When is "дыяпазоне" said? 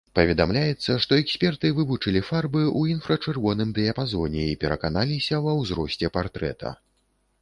3.81-4.49